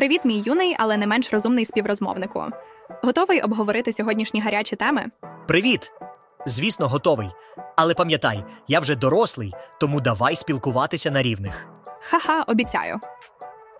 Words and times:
Привіт, 0.00 0.24
мій 0.24 0.42
юний, 0.46 0.76
але 0.78 0.96
не 0.96 1.06
менш 1.06 1.32
розумний 1.32 1.64
співрозмовнику. 1.64 2.44
Готовий 3.02 3.40
обговорити 3.40 3.92
сьогоднішні 3.92 4.40
гарячі 4.40 4.76
теми? 4.76 5.06
Привіт! 5.48 5.92
Звісно, 6.46 6.88
готовий. 6.88 7.30
Але 7.76 7.94
пам'ятай, 7.94 8.44
я 8.68 8.80
вже 8.80 8.94
дорослий, 8.94 9.52
тому 9.80 10.00
давай 10.00 10.36
спілкуватися 10.36 11.10
на 11.10 11.22
рівних. 11.22 11.66
Ха-ха, 12.00 12.42
обіцяю. 12.42 13.00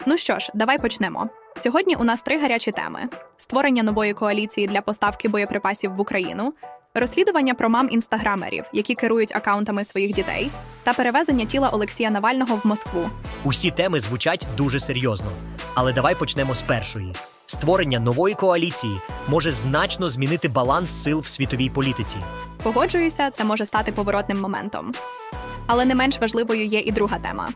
Ну 0.06 0.16
що 0.16 0.38
ж, 0.38 0.50
давай 0.54 0.78
почнемо. 0.78 1.28
Сьогодні 1.54 1.96
у 1.96 2.04
нас 2.04 2.22
три 2.22 2.38
гарячі 2.38 2.72
теми: 2.72 3.00
створення 3.36 3.82
нової 3.82 4.14
коаліції 4.14 4.66
для 4.66 4.80
поставки 4.80 5.28
боєприпасів 5.28 5.94
в 5.94 6.00
Україну, 6.00 6.54
розслідування 6.94 7.54
про 7.54 7.68
мам 7.68 7.88
інстаграмерів, 7.90 8.64
які 8.72 8.94
керують 8.94 9.36
акаунтами 9.36 9.84
своїх 9.84 10.12
дітей, 10.12 10.50
та 10.82 10.92
перевезення 10.92 11.44
тіла 11.44 11.68
Олексія 11.68 12.10
Навального 12.10 12.56
в 12.56 12.66
Москву. 12.66 13.10
Усі 13.44 13.70
теми 13.70 14.00
звучать 14.00 14.46
дуже 14.56 14.80
серйозно. 14.80 15.30
Але 15.74 15.92
давай 15.92 16.14
почнемо 16.14 16.54
з 16.54 16.62
першої. 16.62 17.12
Створення 17.46 18.00
нової 18.00 18.34
коаліції 18.34 19.00
може 19.28 19.52
значно 19.52 20.08
змінити 20.08 20.48
баланс 20.48 21.02
сил 21.02 21.18
в 21.18 21.26
світовій 21.26 21.70
політиці. 21.70 22.16
Погоджуюся, 22.62 23.30
це 23.30 23.44
може 23.44 23.66
стати 23.66 23.92
поворотним 23.92 24.40
моментом. 24.40 24.92
Але 25.66 25.84
не 25.84 25.94
менш 25.94 26.18
важливою 26.20 26.64
є 26.66 26.80
і 26.80 26.92
друга 26.92 27.18
тема. 27.18 27.48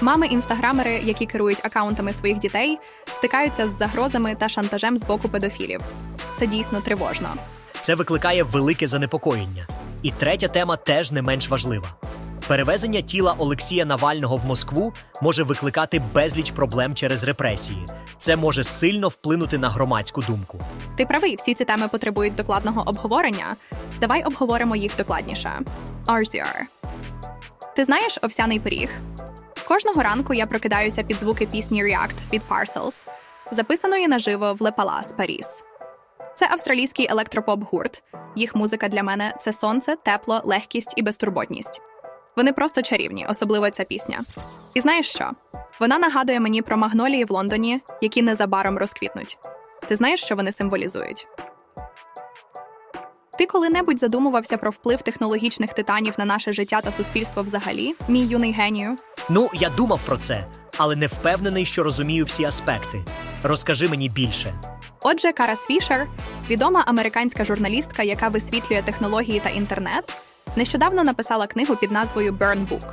Мами-інстаграмери, 0.00 1.00
які 1.04 1.26
керують 1.26 1.64
акаунтами 1.64 2.12
своїх 2.12 2.38
дітей, 2.38 2.78
стикаються 3.12 3.66
з 3.66 3.78
загрозами 3.78 4.34
та 4.34 4.48
шантажем 4.48 4.98
з 4.98 5.02
боку 5.02 5.28
педофілів. 5.28 5.80
Це 6.36 6.46
дійсно 6.46 6.80
тривожно. 6.80 7.28
Це 7.90 7.94
викликає 7.94 8.42
велике 8.42 8.86
занепокоєння. 8.86 9.66
І 10.02 10.10
третя 10.10 10.48
тема 10.48 10.76
теж 10.76 11.12
не 11.12 11.22
менш 11.22 11.48
важлива. 11.48 11.94
Перевезення 12.48 13.00
тіла 13.00 13.34
Олексія 13.38 13.84
Навального 13.84 14.36
в 14.36 14.44
Москву 14.44 14.92
може 15.22 15.42
викликати 15.42 16.02
безліч 16.14 16.50
проблем 16.50 16.94
через 16.94 17.24
репресії. 17.24 17.86
Це 18.18 18.36
може 18.36 18.64
сильно 18.64 19.08
вплинути 19.08 19.58
на 19.58 19.70
громадську 19.70 20.22
думку. 20.22 20.58
Ти 20.96 21.06
правий, 21.06 21.36
всі 21.36 21.54
ці 21.54 21.64
теми 21.64 21.88
потребують 21.88 22.34
докладного 22.34 22.88
обговорення. 22.88 23.56
Давай 24.00 24.24
обговоримо 24.24 24.76
їх 24.76 24.96
докладніше. 24.96 25.50
RCR. 26.06 26.62
Ти 27.76 27.84
знаєш 27.84 28.18
овсяний 28.22 28.60
пиріг? 28.60 28.90
Кожного 29.68 30.02
ранку 30.02 30.34
я 30.34 30.46
прокидаюся 30.46 31.02
під 31.02 31.20
звуки 31.20 31.46
пісні 31.46 31.84
React 31.84 32.32
від 32.32 32.42
Parcels, 32.48 32.96
записаної 33.52 34.08
наживо 34.08 34.54
в 34.54 34.58
Le 34.62 34.74
Palace, 34.74 35.16
Паріс. 35.16 35.64
Це 36.40 36.48
австралійський 36.50 37.08
електропоп-гурт. 37.10 38.02
Їх 38.36 38.54
музика 38.54 38.88
для 38.88 39.02
мене 39.02 39.34
це 39.40 39.52
сонце, 39.52 39.96
тепло, 39.96 40.40
легкість 40.44 40.94
і 40.96 41.02
безтурботність. 41.02 41.80
Вони 42.36 42.52
просто 42.52 42.82
чарівні, 42.82 43.26
особливо 43.28 43.70
ця 43.70 43.84
пісня. 43.84 44.20
І 44.74 44.80
знаєш 44.80 45.08
що? 45.08 45.30
Вона 45.80 45.98
нагадує 45.98 46.40
мені 46.40 46.62
про 46.62 46.76
магнолії 46.76 47.24
в 47.24 47.30
Лондоні, 47.30 47.80
які 48.00 48.22
незабаром 48.22 48.78
розквітнуть. 48.78 49.38
Ти 49.88 49.96
знаєш, 49.96 50.24
що 50.24 50.36
вони 50.36 50.52
символізують? 50.52 51.26
Ти 53.38 53.46
коли-небудь 53.46 53.98
задумувався 53.98 54.56
про 54.56 54.70
вплив 54.70 55.02
технологічних 55.02 55.72
титанів 55.72 56.14
на 56.18 56.24
наше 56.24 56.52
життя 56.52 56.80
та 56.80 56.90
суспільство 56.90 57.42
взагалі, 57.42 57.94
мій 58.08 58.24
юний 58.24 58.52
генію? 58.52 58.96
Ну, 59.28 59.50
я 59.54 59.68
думав 59.68 60.00
про 60.06 60.16
це, 60.16 60.46
але 60.76 60.96
не 60.96 61.06
впевнений, 61.06 61.64
що 61.64 61.82
розумію 61.82 62.24
всі 62.24 62.44
аспекти. 62.44 63.04
Розкажи 63.42 63.88
мені 63.88 64.08
більше. 64.08 64.54
Отже, 65.02 65.32
Карас 65.32 65.60
Фішер, 65.60 66.08
відома 66.50 66.84
американська 66.86 67.44
журналістка, 67.44 68.02
яка 68.02 68.28
висвітлює 68.28 68.82
технології 68.82 69.40
та 69.40 69.48
інтернет, 69.48 70.12
нещодавно 70.56 71.04
написала 71.04 71.46
книгу 71.46 71.76
під 71.76 71.92
назвою 71.92 72.32
Burn 72.32 72.68
Book. 72.68 72.92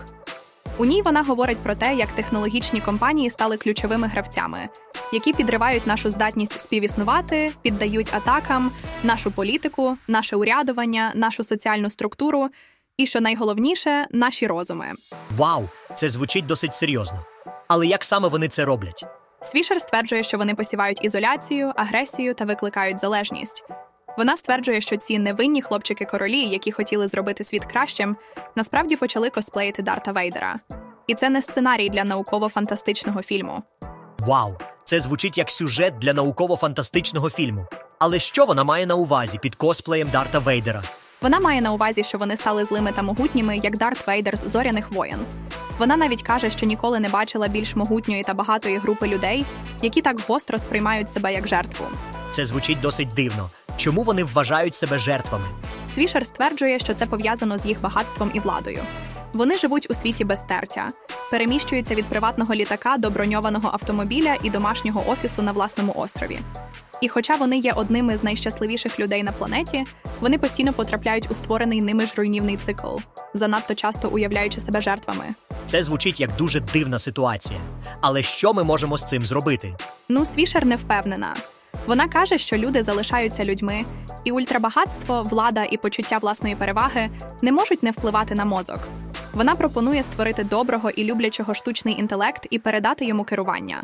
У 0.77 0.85
ній 0.85 1.01
вона 1.01 1.23
говорить 1.23 1.57
про 1.57 1.75
те, 1.75 1.95
як 1.95 2.09
технологічні 2.11 2.81
компанії 2.81 3.29
стали 3.29 3.57
ключовими 3.57 4.07
гравцями, 4.07 4.69
які 5.13 5.33
підривають 5.33 5.87
нашу 5.87 6.09
здатність 6.09 6.59
співіснувати, 6.59 7.53
піддають 7.61 8.13
атакам, 8.13 8.71
нашу 9.03 9.31
політику, 9.31 9.97
наше 10.07 10.35
урядування, 10.35 11.11
нашу 11.15 11.43
соціальну 11.43 11.89
структуру 11.89 12.49
і, 12.97 13.05
що 13.05 13.21
найголовніше, 13.21 14.07
наші 14.11 14.47
розуми. 14.47 14.85
Вау, 15.31 15.69
це 15.95 16.09
звучить 16.09 16.45
досить 16.45 16.73
серйозно. 16.73 17.25
Але 17.67 17.87
як 17.87 18.03
саме 18.03 18.27
вони 18.27 18.47
це 18.47 18.65
роблять? 18.65 19.05
Свішер 19.41 19.81
стверджує, 19.81 20.23
що 20.23 20.37
вони 20.37 20.55
посівають 20.55 21.05
ізоляцію, 21.05 21.73
агресію 21.75 22.33
та 22.33 22.45
викликають 22.45 22.99
залежність. 22.99 23.63
Вона 24.17 24.37
стверджує, 24.37 24.81
що 24.81 24.97
ці 24.97 25.19
невинні 25.19 25.61
хлопчики-королі, 25.61 26.39
які 26.39 26.71
хотіли 26.71 27.07
зробити 27.07 27.43
світ 27.43 27.65
кращим, 27.65 28.15
насправді 28.55 28.95
почали 28.95 29.29
косплеїти 29.29 29.81
Дарта 29.81 30.11
Вейдера. 30.11 30.59
І 31.07 31.15
це 31.15 31.29
не 31.29 31.41
сценарій 31.41 31.89
для 31.89 32.03
науково-фантастичного 32.03 33.21
фільму. 33.21 33.63
Вау, 34.19 34.55
це 34.83 34.99
звучить 34.99 35.37
як 35.37 35.51
сюжет 35.51 35.93
для 35.99 36.13
науково-фантастичного 36.13 37.29
фільму. 37.29 37.65
Але 37.99 38.19
що 38.19 38.45
вона 38.45 38.63
має 38.63 38.85
на 38.85 38.95
увазі 38.95 39.37
під 39.41 39.55
косплеєм 39.55 40.09
Дарта 40.11 40.39
Вейдера? 40.39 40.81
Вона 41.21 41.39
має 41.39 41.61
на 41.61 41.73
увазі, 41.73 42.03
що 42.03 42.17
вони 42.17 42.37
стали 42.37 42.65
злими 42.65 42.91
та 42.91 43.01
могутніми, 43.01 43.57
як 43.57 43.77
Дарт 43.77 44.07
Вейдер 44.07 44.35
з 44.35 44.51
зоряних 44.51 44.91
воєн. 44.91 45.19
Вона 45.79 45.97
навіть 45.97 46.21
каже, 46.21 46.49
що 46.49 46.65
ніколи 46.65 46.99
не 46.99 47.09
бачила 47.09 47.47
більш 47.47 47.75
могутньої 47.75 48.23
та 48.23 48.33
багатої 48.33 48.77
групи 48.77 49.07
людей, 49.07 49.45
які 49.81 50.01
так 50.01 50.21
гостро 50.27 50.57
сприймають 50.57 51.09
себе 51.11 51.33
як 51.33 51.47
жертву. 51.47 51.85
Це 52.31 52.45
звучить 52.45 52.81
досить 52.81 53.13
дивно. 53.15 53.47
Чому 53.77 54.03
вони 54.03 54.23
вважають 54.23 54.75
себе 54.75 54.97
жертвами? 54.97 55.45
Свішер 55.95 56.25
стверджує, 56.25 56.79
що 56.79 56.93
це 56.93 57.05
пов'язано 57.05 57.57
з 57.57 57.65
їх 57.65 57.81
багатством 57.81 58.31
і 58.33 58.39
владою. 58.39 58.79
Вони 59.33 59.57
живуть 59.57 59.87
у 59.89 59.93
світі 59.93 60.23
без 60.23 60.39
тертя, 60.39 60.87
переміщуються 61.31 61.95
від 61.95 62.05
приватного 62.05 62.55
літака 62.55 62.97
до 62.97 63.09
броньованого 63.09 63.69
автомобіля 63.73 64.35
і 64.43 64.49
домашнього 64.49 65.03
офісу 65.07 65.41
на 65.41 65.51
власному 65.51 65.93
острові. 65.95 66.39
І 67.01 67.07
хоча 67.09 67.35
вони 67.35 67.57
є 67.57 67.73
одними 67.73 68.17
з 68.17 68.23
найщасливіших 68.23 68.99
людей 68.99 69.23
на 69.23 69.31
планеті, 69.31 69.85
вони 70.19 70.37
постійно 70.37 70.73
потрапляють 70.73 71.31
у 71.31 71.33
створений 71.33 71.81
ними 71.81 72.05
ж 72.05 72.13
руйнівний 72.17 72.57
цикл, 72.65 72.97
занадто 73.33 73.75
часто 73.75 74.09
уявляючи 74.09 74.59
себе 74.59 74.81
жертвами. 74.81 75.25
Це 75.67 75.83
звучить 75.83 76.19
як 76.19 76.35
дуже 76.35 76.59
дивна 76.59 76.99
ситуація. 76.99 77.59
Але 78.01 78.23
що 78.23 78.53
ми 78.53 78.63
можемо 78.63 78.97
з 78.97 79.05
цим 79.05 79.25
зробити? 79.25 79.75
Ну, 80.09 80.25
Свішер 80.25 80.65
не 80.65 80.75
впевнена. 80.75 81.35
Вона 81.87 82.07
каже, 82.07 82.37
що 82.37 82.57
люди 82.57 82.83
залишаються 82.83 83.45
людьми, 83.45 83.85
і 84.23 84.31
ультрабагатство, 84.31 85.23
влада 85.23 85.63
і 85.63 85.77
почуття 85.77 86.17
власної 86.17 86.55
переваги 86.55 87.09
не 87.41 87.51
можуть 87.51 87.83
не 87.83 87.91
впливати 87.91 88.35
на 88.35 88.45
мозок. 88.45 88.79
Вона 89.33 89.55
пропонує 89.55 90.03
створити 90.03 90.43
доброго 90.43 90.89
і 90.89 91.03
люблячого 91.03 91.53
штучний 91.53 91.99
інтелект 91.99 92.47
і 92.49 92.59
передати 92.59 93.05
йому 93.05 93.23
керування. 93.23 93.83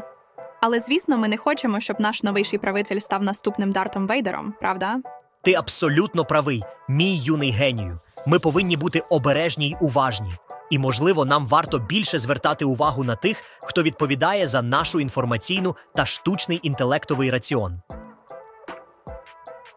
Але 0.61 0.79
звісно, 0.79 1.17
ми 1.17 1.27
не 1.27 1.37
хочемо, 1.37 1.79
щоб 1.79 1.99
наш 1.99 2.23
новийший 2.23 2.59
правитель 2.59 2.99
став 2.99 3.23
наступним 3.23 3.71
Дартом 3.71 4.07
Вейдером, 4.07 4.53
правда? 4.59 4.95
Ти 5.41 5.53
абсолютно 5.53 6.25
правий, 6.25 6.63
мій 6.89 7.17
юний 7.17 7.51
генію. 7.51 7.99
Ми 8.27 8.39
повинні 8.39 8.77
бути 8.77 8.99
обережні 9.09 9.69
й 9.69 9.75
уважні. 9.81 10.33
І, 10.73 10.79
можливо, 10.79 11.25
нам 11.25 11.47
варто 11.47 11.79
більше 11.79 12.19
звертати 12.19 12.65
увагу 12.65 13.03
на 13.03 13.15
тих, 13.15 13.43
хто 13.61 13.83
відповідає 13.83 14.47
за 14.47 14.61
нашу 14.61 14.99
інформаційну 14.99 15.75
та 15.95 16.05
штучний 16.05 16.59
інтелектовий 16.63 17.29
раціон. 17.29 17.81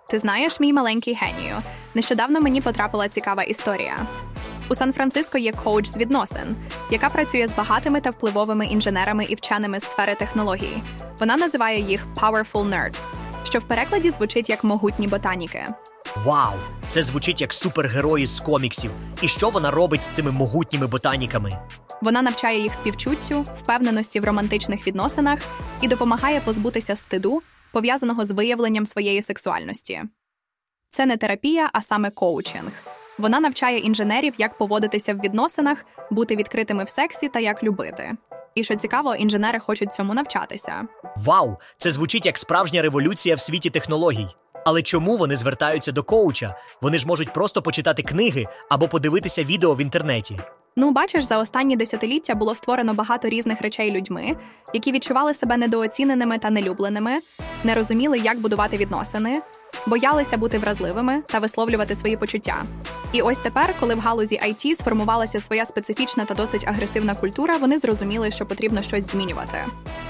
Ти 0.09 0.19
знаєш, 0.19 0.61
мій 0.61 0.73
маленький 0.73 1.15
генію. 1.15 1.55
Нещодавно 1.95 2.41
мені 2.41 2.61
потрапила 2.61 3.09
цікава 3.09 3.43
історія. 3.43 4.07
У 4.69 4.75
Сан-Франциско 4.75 5.39
є 5.39 5.53
коуч 5.53 5.87
з 5.87 5.99
відносин, 5.99 6.57
яка 6.91 7.09
працює 7.09 7.49
з 7.49 7.53
багатими 7.57 8.01
та 8.01 8.11
впливовими 8.11 8.67
інженерами 8.67 9.25
і 9.25 9.35
вченими 9.35 9.81
з 9.81 9.83
сфери 9.83 10.15
технологій. 10.15 10.83
Вона 11.21 11.37
називає 11.37 11.81
їх 11.81 12.07
Powerful 12.15 12.69
Nerds, 12.69 13.15
що 13.45 13.59
в 13.59 13.65
перекладі 13.65 14.11
звучить 14.11 14.51
як 14.51 14.65
могутні 14.65 15.09
ботаніки. 15.09 15.65
Вау! 16.17 16.53
Це 16.97 17.03
звучить 17.03 17.41
як 17.41 17.53
супергерої 17.53 18.27
з 18.27 18.41
коміксів. 18.41 18.91
І 19.23 19.29
що 19.29 19.51
вона 19.51 19.71
робить 19.71 20.03
з 20.03 20.11
цими 20.11 20.31
могутніми 20.31 20.87
ботаніками? 20.87 21.51
Вона 22.03 22.23
навчає 22.23 22.63
їх 22.63 22.75
співчуттю, 22.75 23.45
впевненості 23.63 24.21
в 24.21 24.25
романтичних 24.25 24.87
відносинах 24.87 25.39
і 25.81 25.89
допомагає 25.89 26.41
позбутися 26.41 26.97
стиду, 26.97 27.43
пов'язаного 27.73 28.25
з 28.25 28.31
виявленням 28.31 28.87
своєї 28.87 29.23
сексуальності. 29.23 30.03
Це 30.91 31.07
не 31.07 31.17
терапія, 31.17 31.71
а 31.73 31.83
саме 31.83 32.11
коучинг. 32.11 32.73
Вона 33.19 33.41
навчає 33.41 33.79
інженерів, 33.79 34.35
як 34.39 34.59
поводитися 34.59 35.15
в 35.15 35.21
відносинах, 35.21 35.85
бути 36.11 36.37
відкритими 36.37 36.85
в 36.85 36.89
сексі 36.89 37.29
та 37.29 37.41
як 37.41 37.63
любити. 37.63 38.13
І 38.55 38.65
що 38.65 38.77
цікаво, 38.77 39.15
інженери 39.15 39.59
хочуть 39.59 39.95
цьому 39.95 40.15
навчатися. 40.15 40.83
Вау! 41.17 41.57
Це 41.77 41.91
звучить 41.91 42.27
як 42.27 42.39
справжня 42.39 42.83
революція 42.83 43.35
в 43.35 43.41
світі 43.41 43.71
технологій. 43.71 44.27
Але 44.67 44.83
чому 44.83 45.17
вони 45.17 45.37
звертаються 45.37 45.93
до 45.93 46.03
коуча? 46.03 46.55
Вони 46.83 46.99
ж 46.99 47.07
можуть 47.07 47.33
просто 47.33 47.63
почитати 47.63 48.03
книги 48.03 48.47
або 48.69 48.89
подивитися 48.89 49.43
відео 49.45 49.75
в 49.75 49.81
інтернеті. 49.81 50.39
Ну, 50.77 50.91
бачиш, 50.91 51.25
за 51.25 51.39
останні 51.39 51.77
десятиліття 51.77 52.35
було 52.35 52.55
створено 52.55 52.95
багато 52.95 53.29
різних 53.29 53.63
речей 53.63 53.91
людьми, 53.91 54.37
які 54.75 54.93
відчували 54.93 55.35
себе 55.35 55.57
недооціненими 55.57 56.39
та 56.39 56.51
нелюбленими, 56.51 57.19
не 57.65 57.75
розуміли, 57.75 58.19
як 58.19 58.41
будувати 58.41 58.77
відносини, 58.77 59.41
боялися 59.87 60.37
бути 60.37 60.59
вразливими 60.59 61.23
та 61.27 61.39
висловлювати 61.39 61.95
свої 61.95 62.17
почуття. 62.17 62.65
І 63.13 63.23
ось 63.23 63.39
тепер, 63.39 63.75
коли 63.81 63.95
в 63.95 64.01
галузі 64.01 64.41
IT 64.45 64.75
сформувалася 64.81 65.41
своя 65.41 65.67
специфічна 65.67 66.25
та 66.25 66.35
досить 66.35 66.69
агресивна 66.69 67.15
культура, 67.15 67.57
вони 67.57 67.79
зрозуміли, 67.79 68.31
що 68.31 68.47
потрібно 68.47 68.83
щось 68.83 69.07
змінювати. 69.07 69.65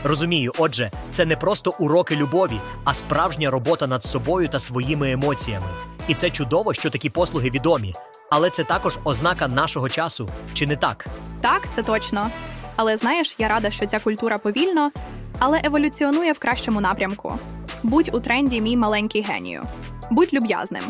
Розумію, 0.05 0.53
отже, 0.59 0.91
це 1.11 1.25
не 1.25 1.37
просто 1.37 1.75
уроки 1.79 2.17
любові, 2.17 2.61
а 2.85 2.95
справжня 2.95 3.51
робота 3.51 3.87
над 3.87 4.05
собою 4.05 4.49
та 4.49 4.59
своїми 4.59 5.13
емоціями. 5.13 5.67
І 6.09 6.15
це 6.15 6.31
чудово, 6.31 6.75
що 6.75 6.91
такі 6.91 7.11
послуги 7.11 7.51
відомі. 7.51 7.95
Але 8.31 8.51
це 8.51 8.65
також 8.65 8.99
ознака 9.05 9.49
нашого 9.49 9.89
часу, 9.89 10.29
чи 10.53 10.67
не 10.67 10.77
так? 10.77 11.07
Так, 11.41 11.63
це 11.75 11.83
точно. 11.83 12.31
Але 12.77 12.97
знаєш, 12.97 13.37
я 13.39 13.49
рада, 13.49 13.71
що 13.71 13.87
ця 13.87 13.99
культура 13.99 14.39
повільно, 14.39 14.91
але 15.39 15.61
еволюціонує 15.65 16.33
в 16.33 16.39
кращому 16.39 16.81
напрямку. 16.81 17.39
Будь 17.83 18.11
у 18.13 18.21
тренді, 18.21 18.61
мій 18.61 18.77
маленький 18.77 19.23
генію. 19.23 19.63
Будь 20.11 20.35
люб'язним. 20.35 20.83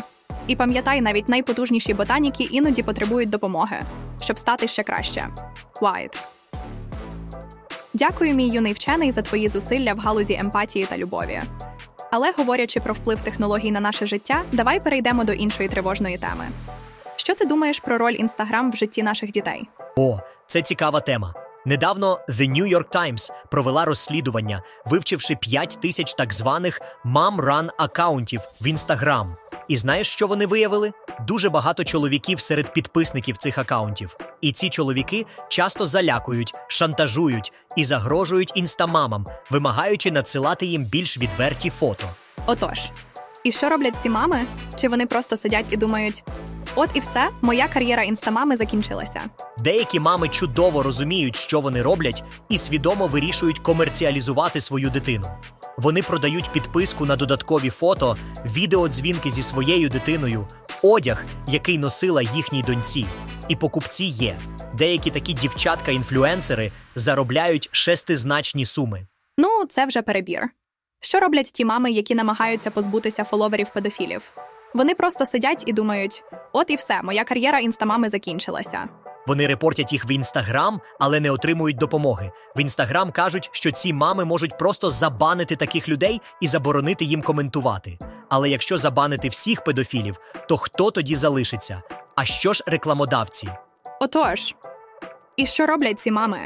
І 0.47 0.55
пам'ятай, 0.55 1.01
навіть 1.01 1.29
найпотужніші 1.29 1.93
ботаніки 1.93 2.43
іноді 2.43 2.83
потребують 2.83 3.29
допомоги, 3.29 3.77
щоб 4.21 4.39
стати 4.39 4.67
ще 4.67 4.83
краще. 4.83 5.27
White. 5.81 6.23
Дякую, 7.93 8.33
мій 8.33 8.47
юний 8.47 8.73
вчений, 8.73 9.11
за 9.11 9.21
твої 9.21 9.47
зусилля 9.47 9.93
в 9.93 9.97
галузі 9.97 10.33
емпатії 10.33 10.85
та 10.85 10.97
любові. 10.97 11.41
Але 12.11 12.31
говорячи 12.37 12.79
про 12.79 12.93
вплив 12.93 13.21
технологій 13.21 13.71
на 13.71 13.79
наше 13.79 14.05
життя, 14.05 14.43
давай 14.51 14.79
перейдемо 14.79 15.23
до 15.23 15.33
іншої 15.33 15.69
тривожної 15.69 16.17
теми. 16.17 16.45
Що 17.15 17.35
ти 17.35 17.45
думаєш 17.45 17.79
про 17.79 17.97
роль 17.97 18.15
інстаграм 18.17 18.71
в 18.71 18.75
житті 18.75 19.03
наших 19.03 19.31
дітей? 19.31 19.69
О, 19.97 20.19
це 20.47 20.61
цікава 20.61 20.99
тема. 20.99 21.33
Недавно 21.67 22.19
The 22.29 22.49
New 22.49 22.65
York 22.65 22.95
Times 22.95 23.31
провела 23.51 23.85
розслідування, 23.85 24.63
вивчивши 24.85 25.35
5 25.35 25.79
тисяч 25.81 26.13
так 26.13 26.33
званих 26.33 26.81
мам-ран 27.03 27.69
акаунтів 27.77 28.41
в 28.61 28.67
Інстаграм. 28.67 29.35
І 29.67 29.77
знаєш, 29.77 30.07
що 30.07 30.27
вони 30.27 30.45
виявили? 30.45 30.91
Дуже 31.27 31.49
багато 31.49 31.83
чоловіків 31.83 32.39
серед 32.39 32.73
підписників 32.73 33.37
цих 33.37 33.57
акаунтів. 33.57 34.17
І 34.41 34.51
ці 34.51 34.69
чоловіки 34.69 35.25
часто 35.49 35.85
залякують, 35.85 36.53
шантажують 36.67 37.53
і 37.75 37.83
загрожують 37.83 38.51
інстамамам, 38.55 39.25
вимагаючи 39.51 40.11
надсилати 40.11 40.65
їм 40.65 40.83
більш 40.83 41.17
відверті 41.17 41.69
фото. 41.69 42.03
Отож, 42.45 42.79
і 43.43 43.51
що 43.51 43.69
роблять 43.69 43.95
ці 44.01 44.09
мами? 44.09 44.45
Чи 44.75 44.87
вони 44.87 45.05
просто 45.05 45.37
сидять 45.37 45.73
і 45.73 45.77
думають: 45.77 46.23
от 46.77 46.89
і 46.93 46.99
все, 46.99 47.29
моя 47.41 47.67
кар'єра 47.67 48.03
інстамами 48.03 48.57
закінчилася. 48.57 49.21
Деякі 49.57 49.99
мами 49.99 50.29
чудово 50.29 50.83
розуміють, 50.83 51.35
що 51.35 51.61
вони 51.61 51.81
роблять, 51.81 52.23
і 52.49 52.57
свідомо 52.57 53.07
вирішують 53.07 53.59
комерціалізувати 53.59 54.61
свою 54.61 54.89
дитину. 54.89 55.25
Вони 55.77 56.01
продають 56.01 56.49
підписку 56.51 57.05
на 57.05 57.15
додаткові 57.15 57.69
фото, 57.69 58.15
відеодзвінки 58.45 59.29
зі 59.29 59.43
своєю 59.43 59.89
дитиною, 59.89 60.47
одяг, 60.83 61.25
який 61.47 61.77
носила 61.77 62.21
їхній 62.21 62.61
доньці. 62.61 63.05
І 63.47 63.55
покупці 63.55 64.05
є. 64.05 64.37
Деякі 64.73 65.11
такі 65.11 65.33
дівчатка-інфлюенсери 65.33 66.71
заробляють 66.95 67.69
шестизначні 67.71 68.65
суми. 68.65 69.07
Ну, 69.37 69.65
це 69.69 69.85
вже 69.85 70.01
перебір. 70.01 70.49
Що 70.99 71.19
роблять 71.19 71.51
ті 71.53 71.65
мами, 71.65 71.91
які 71.91 72.15
намагаються 72.15 72.71
позбутися 72.71 73.23
фоловерів 73.23 73.69
педофілів? 73.69 74.21
Вони 74.73 74.95
просто 74.95 75.25
сидять 75.25 75.63
і 75.67 75.73
думають: 75.73 76.23
от 76.53 76.69
і 76.69 76.75
все, 76.75 77.01
моя 77.03 77.23
кар'єра 77.23 77.59
інстамами 77.59 78.09
закінчилася. 78.09 78.87
Вони 79.27 79.47
репортять 79.47 79.93
їх 79.93 80.09
в 80.09 80.11
інстаграм, 80.11 80.81
але 80.99 81.19
не 81.19 81.31
отримують 81.31 81.77
допомоги. 81.77 82.31
В 82.55 82.59
інстаграм 82.59 83.11
кажуть, 83.11 83.49
що 83.51 83.71
ці 83.71 83.93
мами 83.93 84.25
можуть 84.25 84.57
просто 84.57 84.89
забанити 84.89 85.55
таких 85.55 85.89
людей 85.89 86.21
і 86.41 86.47
заборонити 86.47 87.05
їм 87.05 87.21
коментувати. 87.21 87.99
Але 88.29 88.49
якщо 88.49 88.77
забанити 88.77 89.29
всіх 89.29 89.63
педофілів, 89.63 90.19
то 90.49 90.57
хто 90.57 90.91
тоді 90.91 91.15
залишиться? 91.15 91.81
А 92.15 92.25
що 92.25 92.53
ж 92.53 92.63
рекламодавці? 92.67 93.49
Отож, 93.99 94.55
і 95.35 95.45
що 95.45 95.65
роблять 95.65 95.99
ці 95.99 96.11
мами? 96.11 96.39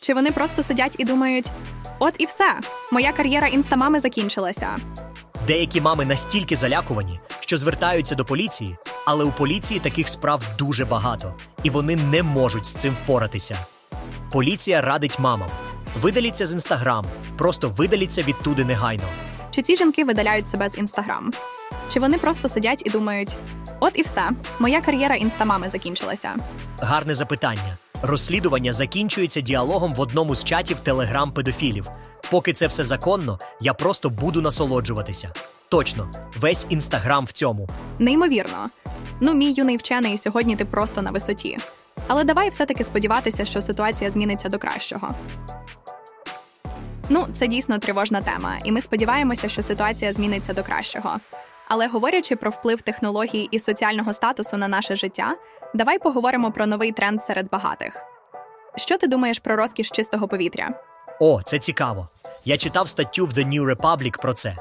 Чи 0.00 0.14
вони 0.14 0.30
просто 0.30 0.62
сидять 0.62 0.96
і 0.98 1.04
думають: 1.04 1.50
от 1.98 2.14
і 2.18 2.26
все, 2.26 2.58
моя 2.92 3.12
кар'єра 3.12 3.46
інстамами 3.46 4.00
закінчилася. 4.00 4.76
Деякі 5.46 5.80
мами 5.80 6.04
настільки 6.04 6.56
залякувані, 6.56 7.20
що 7.50 7.56
звертаються 7.56 8.14
до 8.14 8.24
поліції, 8.24 8.76
але 9.06 9.24
у 9.24 9.32
поліції 9.32 9.80
таких 9.80 10.08
справ 10.08 10.42
дуже 10.58 10.84
багато, 10.84 11.34
і 11.62 11.70
вони 11.70 11.96
не 11.96 12.22
можуть 12.22 12.66
з 12.66 12.74
цим 12.74 12.94
впоратися. 12.94 13.58
Поліція 14.32 14.80
радить 14.80 15.18
мамам: 15.18 15.48
видаліться 16.00 16.46
з 16.46 16.52
інстаграм, 16.52 17.04
просто 17.38 17.68
видаліться 17.68 18.22
відтуди 18.22 18.64
негайно. 18.64 19.02
Чи 19.50 19.62
ці 19.62 19.76
жінки 19.76 20.04
видаляють 20.04 20.50
себе 20.50 20.68
з 20.68 20.78
інстаграм? 20.78 21.30
Чи 21.88 22.00
вони 22.00 22.18
просто 22.18 22.48
сидять 22.48 22.82
і 22.86 22.90
думають: 22.90 23.36
от 23.80 23.98
і 23.98 24.02
все, 24.02 24.30
моя 24.58 24.80
кар'єра 24.80 25.14
інстамами 25.14 25.68
закінчилася. 25.68 26.34
Гарне 26.78 27.14
запитання. 27.14 27.76
Розслідування 28.02 28.72
закінчується 28.72 29.40
діалогом 29.40 29.94
в 29.94 30.00
одному 30.00 30.34
з 30.34 30.44
чатів 30.44 30.80
телеграм 30.80 31.32
педофілів. 31.32 31.86
Поки 32.30 32.52
це 32.52 32.66
все 32.66 32.84
законно, 32.84 33.38
я 33.60 33.74
просто 33.74 34.10
буду 34.10 34.40
насолоджуватися. 34.40 35.32
Точно, 35.68 36.10
весь 36.36 36.66
інстаграм 36.68 37.24
в 37.24 37.32
цьому. 37.32 37.68
Неймовірно. 37.98 38.66
Ну, 39.20 39.34
мій 39.34 39.52
юний 39.52 39.76
вчений, 39.76 40.18
сьогодні 40.18 40.56
ти 40.56 40.64
просто 40.64 41.02
на 41.02 41.10
висоті. 41.10 41.58
Але 42.06 42.24
давай 42.24 42.50
все-таки 42.50 42.84
сподіватися, 42.84 43.44
що 43.44 43.60
ситуація 43.60 44.10
зміниться 44.10 44.48
до 44.48 44.58
кращого. 44.58 45.08
Ну, 47.08 47.26
це 47.38 47.46
дійсно 47.46 47.78
тривожна 47.78 48.20
тема, 48.20 48.56
і 48.64 48.72
ми 48.72 48.80
сподіваємося, 48.80 49.48
що 49.48 49.62
ситуація 49.62 50.12
зміниться 50.12 50.52
до 50.52 50.62
кращого. 50.62 51.16
Але 51.68 51.86
говорячи 51.86 52.36
про 52.36 52.50
вплив 52.50 52.82
технологій 52.82 53.48
і 53.50 53.58
соціального 53.58 54.12
статусу 54.12 54.56
на 54.56 54.68
наше 54.68 54.96
життя, 54.96 55.36
давай 55.74 55.98
поговоримо 55.98 56.52
про 56.52 56.66
новий 56.66 56.92
тренд 56.92 57.24
серед 57.24 57.50
багатих. 57.50 58.02
Що 58.76 58.98
ти 58.98 59.06
думаєш 59.06 59.38
про 59.38 59.56
розкіш 59.56 59.90
чистого 59.90 60.28
повітря? 60.28 60.70
О, 61.20 61.42
це 61.42 61.58
цікаво. 61.58 62.08
Я 62.44 62.56
читав 62.56 62.88
статтю 62.88 63.26
в 63.26 63.30
The 63.30 63.48
New 63.48 63.74
Republic 63.74 64.22
про 64.22 64.32
це. 64.32 64.56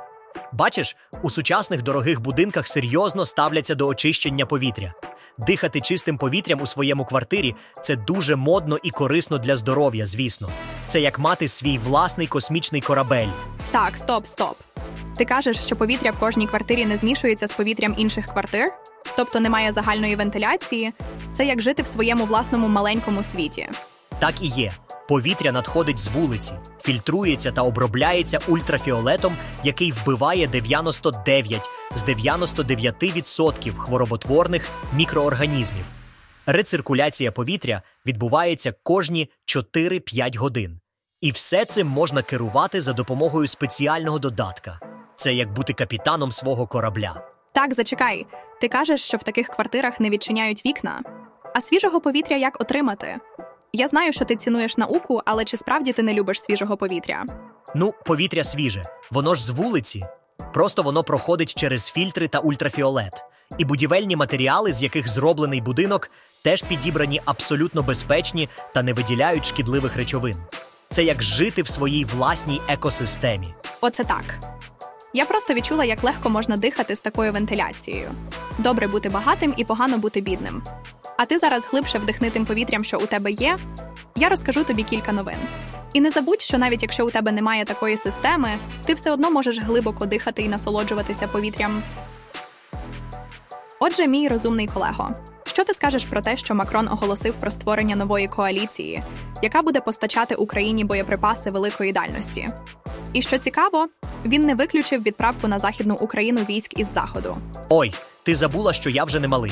Бачиш, 0.54 0.96
у 1.22 1.30
сучасних 1.30 1.84
дорогих 1.84 2.22
будинках 2.22 2.68
серйозно 2.68 3.26
ставляться 3.26 3.76
до 3.76 3.88
очищення 3.88 4.46
повітря. 4.46 4.94
Дихати 5.38 5.82
чистим 5.82 6.18
повітрям 6.18 6.62
у 6.62 6.66
своєму 6.66 7.06
квартирі 7.06 7.56
це 7.82 7.96
дуже 7.96 8.36
модно 8.36 8.78
і 8.84 8.90
корисно 8.90 9.38
для 9.38 9.56
здоров'я, 9.56 10.06
звісно. 10.06 10.50
Це 10.86 11.02
як 11.02 11.20
мати 11.20 11.48
свій 11.48 11.78
власний 11.78 12.28
космічний 12.28 12.82
корабель. 12.82 13.28
Так, 13.72 13.98
стоп, 13.98 14.26
стоп. 14.26 14.58
Ти 15.18 15.26
кажеш, 15.26 15.58
що 15.60 15.76
повітря 15.76 16.12
в 16.12 16.20
кожній 16.20 16.48
квартирі 16.48 16.86
не 16.86 16.98
змішується 16.98 17.48
з 17.48 17.52
повітрям 17.52 17.96
інших 17.98 18.26
квартир, 18.26 18.68
тобто 19.18 19.40
немає 19.40 19.72
загальної 19.72 20.16
вентиляції. 20.16 20.94
Це 21.34 21.46
як 21.46 21.62
жити 21.62 21.84
в 21.84 21.88
своєму 21.88 22.26
власному 22.26 22.68
маленькому 22.68 23.24
світі. 23.24 23.70
Так 24.20 24.42
і 24.42 24.48
є. 24.48 24.72
Повітря 25.10 25.52
надходить 25.52 26.00
з 26.00 26.08
вулиці, 26.08 26.54
фільтрується 26.82 27.52
та 27.52 27.62
обробляється 27.62 28.40
ультрафіолетом, 28.48 29.36
який 29.64 29.92
вбиває 29.92 30.48
99 30.48 31.70
з 31.96 32.04
99% 32.04 33.76
хвороботворних 33.76 34.70
мікроорганізмів. 34.94 35.86
Рециркуляція 36.46 37.32
повітря 37.32 37.82
відбувається 38.06 38.74
кожні 38.84 39.30
4-5 39.46 40.38
годин. 40.38 40.80
І 41.22 41.32
все 41.32 41.66
цим 41.66 41.88
можна 41.88 42.22
керувати 42.22 42.82
за 42.82 42.94
допомогою 42.94 43.48
спеціального 43.48 44.20
додатка. 44.20 44.80
Це 45.16 45.34
як 45.34 45.54
бути 45.54 45.74
капітаном 45.74 46.32
свого 46.32 46.68
корабля. 46.68 47.22
Так, 47.54 47.74
зачекай. 47.74 48.26
Ти 48.62 48.68
кажеш, 48.68 49.02
що 49.02 49.18
в 49.18 49.24
таких 49.24 49.48
квартирах 49.48 50.00
не 50.00 50.10
відчиняють 50.10 50.66
вікна. 50.66 51.02
А 51.56 51.62
свіжого 51.62 52.02
повітря 52.02 52.38
як 52.38 52.62
отримати? 52.62 53.18
Я 53.74 53.88
знаю, 53.88 54.14
що 54.14 54.26
ти 54.26 54.36
цінуєш 54.36 54.78
науку, 54.78 55.22
але 55.26 55.46
чи 55.46 55.58
справді 55.58 55.94
ти 55.94 56.04
не 56.04 56.14
любиш 56.14 56.42
свіжого 56.42 56.78
повітря? 56.78 57.26
Ну, 57.76 57.94
повітря 58.06 58.44
свіже, 58.44 58.86
воно 59.12 59.34
ж 59.34 59.44
з 59.46 59.50
вулиці. 59.50 60.06
Просто 60.54 60.84
воно 60.84 61.04
проходить 61.04 61.56
через 61.56 61.90
фільтри 61.90 62.28
та 62.28 62.40
ультрафіолет. 62.40 63.24
І 63.58 63.66
будівельні 63.66 64.16
матеріали, 64.16 64.74
з 64.74 64.84
яких 64.84 65.08
зроблений 65.08 65.62
будинок, 65.62 66.10
теж 66.44 66.64
підібрані 66.64 67.22
абсолютно 67.26 67.82
безпечні 67.82 68.50
та 68.74 68.84
не 68.84 68.94
виділяють 68.94 69.46
шкідливих 69.46 69.96
речовин. 69.96 70.36
Це 70.90 71.04
як 71.04 71.24
жити 71.24 71.62
в 71.62 71.68
своїй 71.68 72.06
власній 72.06 72.62
екосистемі. 72.68 73.48
Оце 73.82 74.04
так. 74.04 74.40
Я 75.14 75.26
просто 75.26 75.54
відчула, 75.54 75.86
як 75.86 76.04
легко 76.04 76.30
можна 76.30 76.58
дихати 76.58 76.96
з 76.96 77.00
такою 77.00 77.32
вентиляцією. 77.32 78.10
Добре 78.58 78.88
бути 78.88 79.10
багатим 79.10 79.54
і 79.58 79.66
погано 79.66 79.98
бути 79.98 80.22
бідним. 80.22 80.64
А 81.22 81.26
ти 81.26 81.38
зараз 81.38 81.64
глибше 81.72 82.00
вдихни 82.00 82.30
тим 82.30 82.46
повітрям, 82.46 82.84
що 82.84 82.98
у 82.98 83.06
тебе 83.06 83.32
є. 83.32 83.58
Я 84.16 84.30
розкажу 84.30 84.64
тобі 84.64 84.84
кілька 84.84 85.12
новин. 85.12 85.36
І 85.94 86.02
не 86.02 86.10
забудь, 86.10 86.42
що 86.42 86.58
навіть 86.58 86.82
якщо 86.82 87.06
у 87.06 87.10
тебе 87.10 87.32
немає 87.32 87.66
такої 87.66 87.98
системи, 87.98 88.50
ти 88.86 88.94
все 88.94 89.12
одно 89.12 89.32
можеш 89.32 89.60
глибоко 89.60 90.06
дихати 90.06 90.42
і 90.42 90.50
насолоджуватися 90.50 91.28
повітрям. 91.28 91.82
Отже, 93.80 94.08
мій 94.08 94.28
розумний 94.28 94.68
колего, 94.68 95.10
що 95.48 95.64
ти 95.64 95.74
скажеш 95.74 96.06
про 96.06 96.22
те, 96.22 96.38
що 96.38 96.56
Макрон 96.56 96.88
оголосив 96.88 97.34
про 97.34 97.52
створення 97.52 97.96
нової 97.96 98.28
коаліції, 98.28 99.04
яка 99.42 99.62
буде 99.62 99.82
постачати 99.82 100.36
Україні 100.36 100.84
боєприпаси 100.84 101.50
великої 101.50 101.92
дальності? 101.92 102.50
І 103.14 103.22
що 103.22 103.38
цікаво, 103.38 103.88
він 104.26 104.42
не 104.42 104.56
виключив 104.56 105.02
відправку 105.02 105.48
на 105.48 105.60
західну 105.60 105.96
Україну 105.96 106.42
військ 106.50 106.80
із 106.80 106.88
заходу. 106.94 107.38
Ой, 107.70 107.94
ти 108.24 108.36
забула, 108.36 108.74
що 108.74 108.90
я 108.90 109.04
вже 109.04 109.20
не 109.20 109.28
малий. 109.28 109.52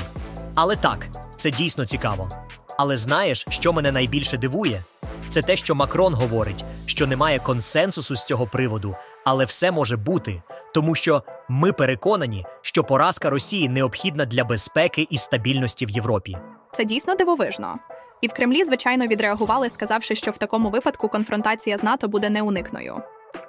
Але 0.56 0.76
так, 0.76 1.08
це 1.38 1.51
дійсно 1.51 1.86
цікаво. 1.86 2.29
Але 2.77 2.98
знаєш, 2.98 3.46
що 3.50 3.74
мене 3.74 3.91
найбільше 3.91 4.38
дивує? 4.38 4.84
Це 5.27 5.41
те, 5.41 5.56
що 5.56 5.75
Макрон 5.75 6.13
говорить, 6.13 6.63
що 6.86 7.08
немає 7.08 7.39
консенсусу 7.39 8.15
з 8.15 8.24
цього 8.24 8.48
приводу, 8.48 8.96
але 9.25 9.46
все 9.46 9.72
може 9.72 9.98
бути, 9.98 10.41
тому 10.74 10.96
що 10.96 11.24
ми 11.50 11.74
переконані, 11.74 12.46
що 12.62 12.84
поразка 12.84 13.29
Росії 13.29 13.70
необхідна 13.70 14.25
для 14.25 14.44
безпеки 14.44 15.08
і 15.10 15.17
стабільності 15.17 15.86
в 15.86 15.89
Європі. 15.89 16.38
Це 16.72 16.84
дійсно 16.84 17.15
дивовижно. 17.15 17.75
І 18.22 18.27
в 18.27 18.34
Кремлі, 18.34 18.63
звичайно, 18.63 19.08
відреагували, 19.08 19.70
сказавши, 19.70 20.15
що 20.15 20.32
в 20.32 20.38
такому 20.38 20.70
випадку 20.70 21.08
конфронтація 21.10 21.77
з 21.77 21.84
НАТО 21.84 22.08
буде 22.08 22.29
неуникною. 22.29 22.96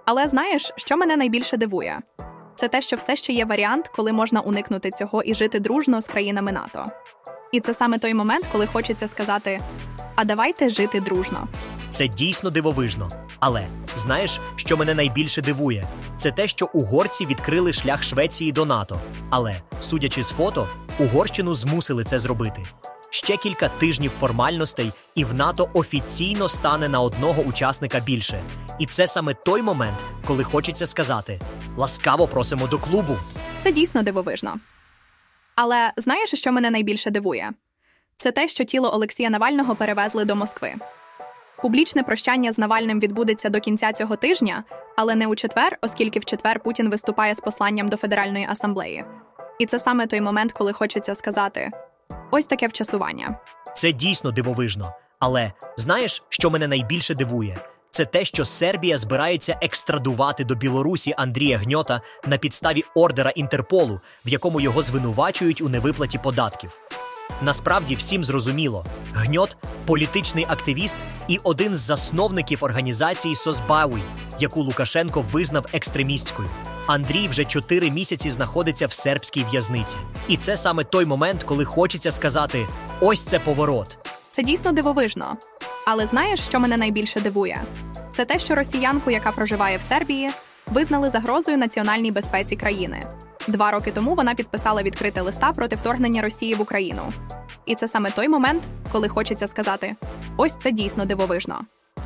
Але 0.04 0.26
знаєш, 0.26 0.72
що 0.76 0.96
мене 0.96 1.16
найбільше 1.16 1.56
дивує? 1.56 1.98
Це 2.56 2.68
те, 2.68 2.80
що 2.80 2.96
все 2.96 3.16
ще 3.16 3.32
є 3.32 3.44
варіант, 3.44 3.88
коли 3.88 4.12
можна 4.12 4.40
уникнути 4.40 4.90
цього 4.90 5.22
і 5.22 5.34
жити 5.34 5.60
дружно 5.60 6.00
з 6.00 6.06
країнами 6.06 6.52
НАТО. 6.52 6.86
І 7.52 7.60
це 7.60 7.74
саме 7.74 7.98
той 7.98 8.14
момент, 8.14 8.46
коли 8.52 8.66
хочеться 8.66 9.08
сказати: 9.08 9.60
а 10.16 10.24
давайте 10.24 10.70
жити 10.70 11.00
дружно. 11.00 11.48
Це 11.90 12.08
дійсно 12.08 12.50
дивовижно. 12.50 13.08
Але 13.40 13.66
знаєш, 13.94 14.40
що 14.56 14.76
мене 14.76 14.94
найбільше 14.94 15.42
дивує? 15.42 15.88
Це 16.16 16.30
те, 16.30 16.48
що 16.48 16.70
угорці 16.72 17.26
відкрили 17.26 17.72
шлях 17.72 18.02
Швеції 18.02 18.52
до 18.52 18.64
НАТО. 18.64 19.00
Але, 19.30 19.62
судячи 19.80 20.22
з 20.22 20.30
фото, 20.30 20.68
Угорщину 20.98 21.54
змусили 21.54 22.04
це 22.04 22.18
зробити. 22.18 22.62
Ще 23.10 23.36
кілька 23.36 23.68
тижнів 23.68 24.10
формальностей, 24.10 24.92
і 25.14 25.24
в 25.24 25.34
НАТО 25.34 25.70
офіційно 25.74 26.48
стане 26.48 26.88
на 26.88 27.00
одного 27.00 27.42
учасника 27.42 28.00
більше. 28.00 28.42
І 28.78 28.86
це 28.86 29.06
саме 29.06 29.34
той 29.34 29.62
момент, 29.62 30.10
коли 30.26 30.44
хочеться 30.44 30.86
сказати: 30.86 31.40
ласкаво 31.76 32.28
просимо 32.28 32.66
до 32.66 32.78
клубу. 32.78 33.16
Це 33.60 33.72
дійсно 33.72 34.02
дивовижно. 34.02 34.54
Але 35.60 35.92
знаєш, 35.96 36.34
що 36.34 36.52
мене 36.52 36.70
найбільше 36.70 37.10
дивує? 37.10 37.50
Це 38.16 38.32
те, 38.32 38.48
що 38.48 38.64
тіло 38.64 38.94
Олексія 38.94 39.30
Навального 39.30 39.74
перевезли 39.74 40.24
до 40.24 40.36
Москви. 40.36 40.74
Публічне 41.62 42.02
прощання 42.02 42.52
з 42.52 42.58
Навальним 42.58 43.00
відбудеться 43.00 43.48
до 43.48 43.60
кінця 43.60 43.92
цього 43.92 44.16
тижня, 44.16 44.64
але 44.96 45.14
не 45.14 45.26
у 45.26 45.34
четвер, 45.34 45.78
оскільки 45.82 46.18
в 46.18 46.24
четвер 46.24 46.60
Путін 46.60 46.90
виступає 46.90 47.34
з 47.34 47.40
посланням 47.40 47.88
до 47.88 47.96
Федеральної 47.96 48.46
асамблеї. 48.50 49.04
І 49.58 49.66
це 49.66 49.78
саме 49.78 50.06
той 50.06 50.20
момент, 50.20 50.52
коли 50.52 50.72
хочеться 50.72 51.14
сказати: 51.14 51.70
ось 52.30 52.44
таке 52.44 52.66
вчасування. 52.66 53.40
Це 53.74 53.92
дійсно 53.92 54.30
дивовижно. 54.30 54.92
Але 55.18 55.52
знаєш, 55.76 56.22
що 56.28 56.50
мене 56.50 56.68
найбільше 56.68 57.14
дивує? 57.14 57.60
Це 57.98 58.04
те, 58.04 58.24
що 58.24 58.44
Сербія 58.44 58.96
збирається 58.96 59.58
екстрадувати 59.62 60.44
до 60.44 60.54
Білорусі 60.54 61.14
Андрія 61.16 61.58
Гньота 61.58 62.00
на 62.26 62.38
підставі 62.38 62.84
ордера 62.94 63.30
Інтерполу, 63.30 64.00
в 64.26 64.28
якому 64.28 64.60
його 64.60 64.82
звинувачують 64.82 65.60
у 65.60 65.68
невиплаті 65.68 66.18
податків. 66.18 66.78
Насправді 67.42 67.94
всім 67.94 68.24
зрозуміло, 68.24 68.84
гньот 69.14 69.56
політичний 69.86 70.46
активіст 70.48 70.96
і 71.28 71.38
один 71.44 71.74
з 71.74 71.78
засновників 71.78 72.64
організації 72.64 73.34
Созбауй, 73.34 74.02
яку 74.38 74.62
Лукашенко 74.62 75.20
визнав 75.20 75.66
екстремістською. 75.72 76.48
Андрій 76.86 77.28
вже 77.28 77.44
чотири 77.44 77.90
місяці 77.90 78.30
знаходиться 78.30 78.86
в 78.86 78.92
сербській 78.92 79.44
в'язниці. 79.50 79.96
І 80.28 80.36
це 80.36 80.56
саме 80.56 80.84
той 80.84 81.04
момент, 81.04 81.42
коли 81.42 81.64
хочеться 81.64 82.10
сказати: 82.10 82.66
ось 83.00 83.22
це 83.22 83.38
поворот. 83.38 83.98
Це 84.30 84.42
дійсно 84.42 84.72
дивовижно. 84.72 85.36
Але 85.90 86.06
знаєш, 86.06 86.40
що 86.40 86.60
мене 86.60 86.76
найбільше 86.76 87.20
дивує? 87.20 87.60
Це 88.12 88.24
те, 88.24 88.38
що 88.38 88.54
росіянку, 88.54 89.10
яка 89.10 89.32
проживає 89.32 89.78
в 89.78 89.82
Сербії, 89.82 90.30
визнали 90.66 91.10
загрозою 91.10 91.58
національній 91.58 92.12
безпеці 92.12 92.56
країни. 92.56 93.06
Два 93.46 93.70
роки 93.70 93.90
тому 93.90 94.14
вона 94.14 94.34
підписала 94.34 94.82
відкрите 94.82 95.20
листа 95.20 95.52
проти 95.52 95.76
вторгнення 95.76 96.22
Росії 96.22 96.54
в 96.54 96.60
Україну. 96.60 97.02
І 97.66 97.74
це 97.74 97.88
саме 97.88 98.10
той 98.10 98.28
момент, 98.28 98.62
коли 98.92 99.08
хочеться 99.08 99.46
сказати: 99.46 99.96
ось 100.36 100.54
це 100.62 100.72
дійсно 100.72 101.04
дивовижно. 101.04 101.60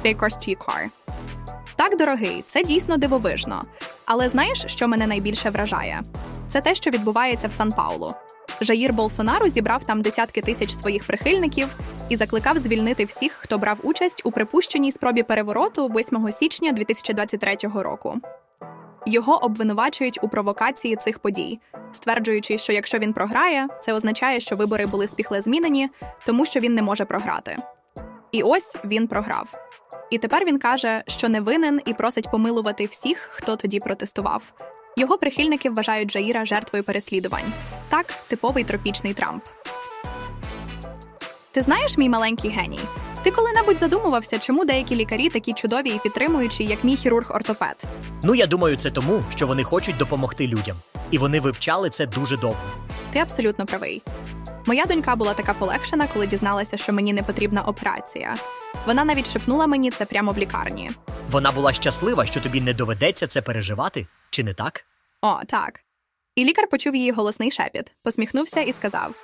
Car. 0.04 0.86
Так, 1.76 1.98
дорогий, 1.98 2.42
це 2.46 2.64
дійсно 2.64 2.96
дивовижно. 2.96 3.62
Але 4.06 4.28
знаєш, 4.28 4.64
що 4.66 4.88
мене 4.88 5.06
найбільше 5.06 5.50
вражає? 5.50 6.02
Це 6.48 6.60
те, 6.60 6.74
що 6.74 6.90
відбувається 6.90 7.48
в 7.48 7.52
Сан 7.52 7.72
Паулу. 7.72 8.14
Жаїр 8.62 8.92
Болсонару 8.92 9.48
зібрав 9.48 9.84
там 9.84 10.02
десятки 10.02 10.40
тисяч 10.40 10.70
своїх 10.70 11.06
прихильників 11.06 11.76
і 12.08 12.16
закликав 12.16 12.58
звільнити 12.58 13.04
всіх, 13.04 13.32
хто 13.32 13.58
брав 13.58 13.78
участь 13.82 14.22
у 14.24 14.30
припущеній 14.30 14.92
спробі 14.92 15.22
перевороту 15.22 15.88
8 15.88 16.32
січня 16.32 16.72
2023 16.72 17.56
року. 17.74 18.20
Його 19.06 19.44
обвинувачують 19.44 20.18
у 20.22 20.28
провокації 20.28 20.96
цих 20.96 21.18
подій, 21.18 21.60
стверджуючи, 21.92 22.58
що 22.58 22.72
якщо 22.72 22.98
він 22.98 23.12
програє, 23.12 23.68
це 23.82 23.92
означає, 23.92 24.40
що 24.40 24.56
вибори 24.56 24.86
були 24.86 25.06
спіхле 25.06 25.40
змінені, 25.40 25.90
тому 26.26 26.46
що 26.46 26.60
він 26.60 26.74
не 26.74 26.82
може 26.82 27.04
програти. 27.04 27.56
І 28.32 28.42
ось 28.42 28.76
він 28.84 29.08
програв. 29.08 29.48
І 30.10 30.18
тепер 30.18 30.44
він 30.44 30.58
каже, 30.58 31.02
що 31.06 31.28
не 31.28 31.40
винен 31.40 31.80
і 31.84 31.94
просить 31.94 32.30
помилувати 32.30 32.86
всіх, 32.86 33.18
хто 33.18 33.56
тоді 33.56 33.80
протестував. 33.80 34.42
Його 34.96 35.18
прихильники 35.18 35.70
вважають 35.70 36.10
Джаїра 36.12 36.44
жертвою 36.44 36.84
переслідувань. 36.84 37.52
Так, 37.88 38.06
типовий 38.26 38.64
тропічний 38.64 39.14
Трамп. 39.14 39.44
Ти 41.50 41.60
знаєш, 41.60 41.98
мій 41.98 42.08
маленький 42.08 42.50
геній? 42.50 42.80
Ти 43.22 43.30
коли-небудь 43.30 43.76
задумувався, 43.76 44.38
чому 44.38 44.64
деякі 44.64 44.96
лікарі 44.96 45.28
такі 45.28 45.52
чудові 45.52 45.90
і 45.90 45.98
підтримуючі, 45.98 46.64
як 46.64 46.84
мій 46.84 46.96
хірург-ортопед? 46.96 47.84
Ну 48.22 48.34
я 48.34 48.46
думаю, 48.46 48.76
це 48.76 48.90
тому, 48.90 49.22
що 49.34 49.46
вони 49.46 49.64
хочуть 49.64 49.96
допомогти 49.96 50.46
людям, 50.46 50.76
і 51.10 51.18
вони 51.18 51.40
вивчали 51.40 51.90
це 51.90 52.06
дуже 52.06 52.36
довго. 52.36 52.62
Ти 53.12 53.18
абсолютно 53.18 53.66
правий. 53.66 54.02
Моя 54.66 54.84
донька 54.86 55.16
була 55.16 55.34
така 55.34 55.54
полегшена, 55.54 56.08
коли 56.12 56.26
дізналася, 56.26 56.76
що 56.76 56.92
мені 56.92 57.12
не 57.12 57.22
потрібна 57.22 57.62
операція. 57.62 58.34
Вона 58.86 59.04
навіть 59.04 59.30
шепнула 59.32 59.66
мені 59.66 59.90
це 59.90 60.04
прямо 60.04 60.32
в 60.32 60.38
лікарні. 60.38 60.90
Вона 61.28 61.52
була 61.52 61.72
щаслива, 61.72 62.26
що 62.26 62.40
тобі 62.40 62.60
не 62.60 62.74
доведеться 62.74 63.26
це 63.26 63.42
переживати, 63.42 64.06
чи 64.32 64.44
не 64.44 64.54
так? 64.54 64.84
О, 65.22 65.40
так. 65.46 65.80
І 66.34 66.44
лікар 66.44 66.68
почув 66.68 66.94
її 66.94 67.12
голосний 67.12 67.50
шепіт, 67.50 67.92
посміхнувся 68.02 68.60
і 68.60 68.72
сказав: 68.72 69.14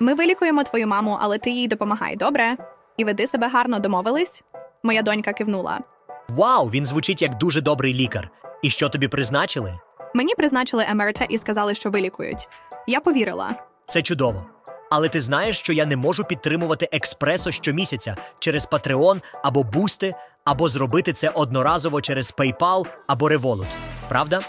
Ми 0.00 0.14
вилікуємо 0.14 0.64
твою 0.64 0.86
маму, 0.86 1.18
але 1.20 1.38
ти 1.38 1.50
їй 1.50 1.68
допомагай, 1.68 2.16
добре? 2.16 2.56
І 2.96 3.04
веди 3.04 3.26
себе 3.26 3.48
гарно 3.48 3.78
домовились? 3.78 4.42
Моя 4.82 5.02
донька 5.02 5.32
кивнула. 5.32 5.80
Вау, 6.28 6.68
він 6.70 6.86
звучить 6.86 7.22
як 7.22 7.34
дуже 7.34 7.60
добрий 7.60 7.94
лікар. 7.94 8.30
І 8.62 8.70
що 8.70 8.88
тобі 8.88 9.08
призначили? 9.08 9.78
Мені 10.14 10.34
призначили 10.34 10.86
МРТ 10.94 11.26
і 11.28 11.38
сказали, 11.38 11.74
що 11.74 11.90
вилікують. 11.90 12.48
Я 12.86 13.00
повірила. 13.00 13.54
Це 13.88 14.02
чудово. 14.02 14.46
Але 14.90 15.08
ти 15.08 15.20
знаєш, 15.20 15.58
що 15.58 15.72
я 15.72 15.86
не 15.86 15.96
можу 15.96 16.24
підтримувати 16.24 16.88
експресо 16.92 17.50
щомісяця 17.50 18.16
через 18.38 18.68
Patreon 18.68 19.22
або 19.44 19.62
Бусти, 19.62 20.14
або 20.48 20.68
зробити 20.68 21.12
це 21.12 21.28
одноразово 21.28 22.00
через 22.00 22.34
PayPal 22.34 22.84
або 23.06 23.30
Revolut. 23.30 23.66
Правда? 24.08 24.40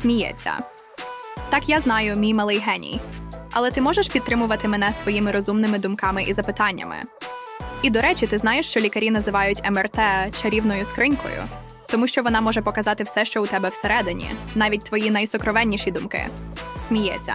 Сміється. 0.00 0.56
Так 1.48 1.68
я 1.68 1.80
знаю, 1.80 2.16
мій 2.16 2.34
малий 2.34 2.58
геній. 2.58 3.00
Але 3.52 3.70
ти 3.70 3.80
можеш 3.80 4.08
підтримувати 4.08 4.68
мене 4.68 4.92
своїми 5.02 5.30
розумними 5.30 5.78
думками 5.78 6.22
і 6.22 6.34
запитаннями. 6.34 6.96
І 7.82 7.90
до 7.90 8.00
речі, 8.00 8.26
ти 8.26 8.38
знаєш, 8.38 8.68
що 8.68 8.80
лікарі 8.80 9.10
називають 9.10 9.62
МРТ 9.70 9.98
чарівною 10.42 10.84
скринькою, 10.84 11.42
тому 11.86 12.06
що 12.06 12.22
вона 12.22 12.40
може 12.40 12.62
показати 12.62 13.04
все, 13.04 13.24
що 13.24 13.42
у 13.42 13.46
тебе 13.46 13.68
всередині, 13.68 14.30
навіть 14.54 14.84
твої 14.84 15.10
найсокровенніші 15.10 15.90
думки. 15.90 16.26
Сміється. 16.88 17.34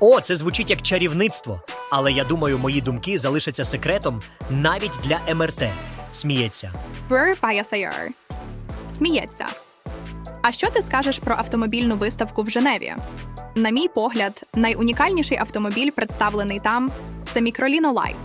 О, 0.00 0.20
це 0.20 0.36
звучить 0.36 0.70
як 0.70 0.82
чарівництво. 0.82 1.60
Але 1.90 2.12
я 2.12 2.24
думаю, 2.24 2.58
мої 2.58 2.80
думки 2.80 3.18
залишаться 3.18 3.64
секретом 3.64 4.20
навіть 4.50 4.98
для 5.04 5.34
МРТ. 5.34 5.62
Сміється. 6.10 6.72
Брер 7.08 7.36
Паясайор. 7.40 8.08
Сміється. 8.88 9.46
А 10.42 10.52
що 10.52 10.70
ти 10.70 10.82
скажеш 10.82 11.18
про 11.18 11.34
автомобільну 11.34 11.96
виставку 11.96 12.42
в 12.42 12.50
Женеві? 12.50 12.94
На 13.54 13.70
мій 13.70 13.88
погляд, 13.88 14.42
найунікальніший 14.54 15.38
автомобіль, 15.38 15.90
представлений 15.90 16.60
там, 16.60 16.90
це 17.32 17.40
Microlino 17.40 17.92
Lite. 17.92 18.16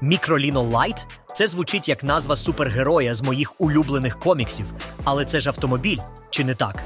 Microlino 0.00 0.62
Lite 0.62 1.06
це 1.34 1.46
звучить 1.46 1.88
як 1.88 2.02
назва 2.02 2.36
супергероя 2.36 3.14
з 3.14 3.22
моїх 3.22 3.60
улюблених 3.60 4.18
коміксів, 4.18 4.66
але 5.04 5.24
це 5.24 5.40
ж 5.40 5.48
автомобіль, 5.48 5.98
чи 6.30 6.44
не 6.44 6.54
так? 6.54 6.82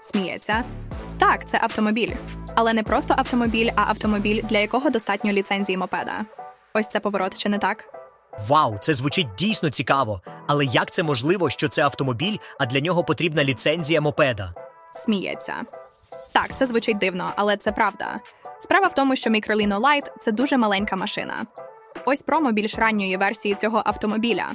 Сміється. 0.00 0.64
Так, 1.18 1.48
це 1.48 1.58
автомобіль. 1.62 2.12
Але 2.54 2.72
не 2.72 2.82
просто 2.82 3.14
автомобіль, 3.18 3.70
а 3.76 3.82
автомобіль, 3.82 4.42
для 4.42 4.58
якого 4.58 4.90
достатньо 4.90 5.32
ліцензії 5.32 5.78
мопеда. 5.78 6.12
Ось 6.74 6.88
це 6.88 7.00
поворот, 7.00 7.38
чи 7.38 7.48
не 7.48 7.58
так? 7.58 7.84
Вау, 8.48 8.78
це 8.80 8.94
звучить 8.94 9.34
дійсно 9.38 9.70
цікаво. 9.70 10.20
Але 10.46 10.64
як 10.64 10.90
це 10.90 11.02
можливо, 11.02 11.50
що 11.50 11.68
це 11.68 11.82
автомобіль, 11.82 12.36
а 12.58 12.66
для 12.66 12.80
нього 12.80 13.04
потрібна 13.04 13.44
ліцензія 13.44 14.00
мопеда? 14.00 14.54
Сміється. 14.92 15.54
Так, 16.32 16.56
це 16.56 16.66
звучить 16.66 16.98
дивно, 16.98 17.32
але 17.36 17.56
це 17.56 17.72
правда. 17.72 18.20
Справа 18.60 18.86
в 18.86 18.94
тому, 18.94 19.16
що 19.16 19.30
Microlino 19.30 19.80
Light– 19.80 20.06
це 20.20 20.32
дуже 20.32 20.56
маленька 20.56 20.96
машина. 20.96 21.46
Ось 22.06 22.22
промо 22.22 22.52
більш 22.52 22.74
ранньої 22.74 23.16
версії 23.16 23.54
цього 23.54 23.82
автомобіля. 23.84 24.46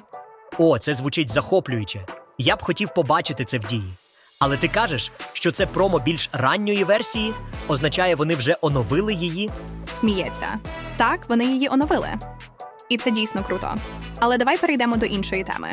О, 0.58 0.80
це 0.80 0.94
звучить 0.94 1.30
захоплююче. 1.30 2.06
Я 2.38 2.56
б 2.56 2.64
хотів 2.64 2.94
побачити 2.94 3.46
це 3.46 3.58
в 3.58 3.64
дії. 3.66 3.94
Але 4.40 4.58
ти 4.58 4.68
кажеш, 4.68 5.12
що 5.34 5.52
це 5.52 5.66
промо 5.66 6.00
більш 6.00 6.30
ранньої 6.34 6.84
версії, 6.84 7.34
означає, 7.68 8.16
вони 8.16 8.36
вже 8.36 8.56
оновили 8.62 9.14
її. 9.14 9.50
Сміється. 10.00 10.60
Так, 10.98 11.30
вони 11.30 11.46
її 11.46 11.70
оновили. 11.70 12.10
І 12.90 12.98
це 12.98 13.12
дійсно 13.12 13.44
круто. 13.44 13.76
Але 14.20 14.38
давай 14.38 14.58
перейдемо 14.58 14.98
до 14.98 15.06
іншої 15.06 15.44
теми. 15.44 15.72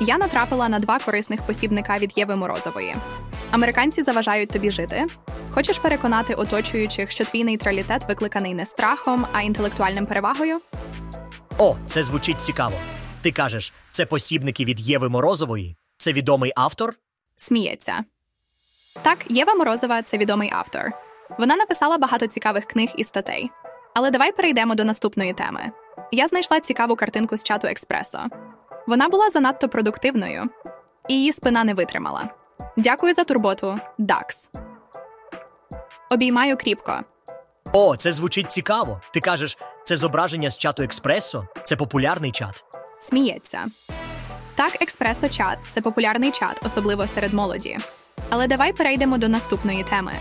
Я 0.00 0.18
натрапила 0.18 0.68
на 0.68 0.78
два 0.78 0.98
корисних 0.98 1.42
посібника 1.42 1.98
від 1.98 2.18
Єви 2.18 2.36
Морозової. 2.36 2.94
Американці 3.50 4.02
заважають 4.02 4.50
тобі 4.50 4.70
жити. 4.70 5.06
Хочеш 5.50 5.78
переконати 5.78 6.34
оточуючих, 6.34 7.10
що 7.10 7.24
твій 7.24 7.44
нейтралітет 7.44 8.08
викликаний 8.08 8.54
не 8.54 8.66
страхом, 8.66 9.26
а 9.32 9.42
інтелектуальним 9.42 10.06
перевагою? 10.06 10.60
О, 11.58 11.76
це 11.86 12.02
звучить 12.02 12.40
цікаво. 12.40 12.74
Ти 13.22 13.32
кажеш, 13.32 13.72
це 13.90 14.06
посібники 14.06 14.64
від 14.64 14.80
Єви 14.80 15.08
Морозової? 15.08 15.76
Це 15.96 16.12
відомий 16.12 16.52
автор? 16.56 16.94
Сміється. 17.36 18.04
Так, 19.02 19.18
Єва 19.28 19.54
Морозова 19.54 20.02
це 20.02 20.18
відомий 20.18 20.50
автор. 20.52 20.92
Вона 21.38 21.56
написала 21.56 21.98
багато 21.98 22.26
цікавих 22.26 22.64
книг 22.64 22.88
і 22.96 23.04
статей. 23.04 23.50
Але 23.94 24.10
давай 24.10 24.32
перейдемо 24.32 24.74
до 24.74 24.84
наступної 24.84 25.32
теми. 25.32 25.60
Я 26.12 26.28
знайшла 26.28 26.60
цікаву 26.60 26.96
картинку 26.96 27.36
з 27.36 27.44
чату 27.44 27.66
Експресо. 27.66 28.18
Вона 28.86 29.08
була 29.08 29.30
занадто 29.30 29.68
продуктивною, 29.68 30.44
і 31.08 31.14
її 31.14 31.32
спина 31.32 31.64
не 31.64 31.74
витримала. 31.74 32.28
Дякую 32.76 33.14
за 33.14 33.24
турботу, 33.24 33.78
Дакс. 33.98 34.50
Обіймаю 36.10 36.56
кріпко. 36.56 37.00
О, 37.72 37.96
це 37.96 38.12
звучить 38.12 38.50
цікаво. 38.50 39.00
Ти 39.14 39.20
кажеш, 39.20 39.58
це 39.84 39.96
зображення 39.96 40.50
з 40.50 40.58
чату 40.58 40.82
Експресо? 40.82 41.46
Це 41.64 41.76
популярний 41.76 42.32
чат. 42.32 42.64
Сміється. 42.98 43.66
Так, 44.54 44.82
експресо 44.82 45.28
чат 45.28 45.58
це 45.70 45.80
популярний 45.80 46.30
чат, 46.30 46.60
особливо 46.64 47.06
серед 47.06 47.34
молоді. 47.34 47.76
Але 48.30 48.46
давай 48.46 48.72
перейдемо 48.72 49.18
до 49.18 49.28
наступної 49.28 49.84
теми. 49.84 50.12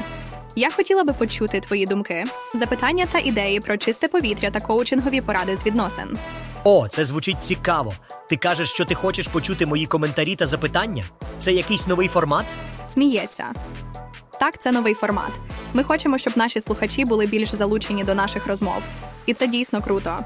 Я 0.56 0.70
хотіла 0.72 1.03
би 1.03 1.13
почути 1.13 1.60
твої 1.60 1.86
думки, 1.86 2.24
запитання 2.53 3.06
та 3.12 3.20
ідеї 3.20 3.60
про 3.60 3.77
чисте 3.77 4.08
повітря 4.08 4.51
та 4.51 4.60
коучингові 4.60 5.22
поради 5.22 5.56
з 5.56 5.65
відносин. 5.65 6.18
О, 6.63 6.88
це 6.88 7.06
звучить 7.06 7.44
цікаво. 7.44 7.94
Ти 8.29 8.36
кажеш, 8.38 8.70
що 8.70 8.86
ти 8.86 8.96
хочеш 8.96 9.27
почути 9.27 9.65
мої 9.65 9.86
коментарі 9.86 10.36
та 10.36 10.46
запитання? 10.46 11.03
Це 11.38 11.51
якийсь 11.51 11.88
новий 11.88 12.08
формат? 12.08 12.46
Сміється. 12.94 13.46
Так, 14.39 14.62
це 14.62 14.72
новий 14.72 14.94
формат. 14.94 15.32
Ми 15.74 15.84
хочемо, 15.84 16.18
щоб 16.18 16.38
наші 16.38 16.62
слухачі 16.62 17.06
були 17.06 17.25
більш 17.25 17.56
залучені 17.56 18.03
до 18.03 18.15
наших 18.15 18.48
розмов. 18.48 18.82
І 19.25 19.34
це 19.34 19.48
дійсно 19.48 19.82
круто. 19.82 20.18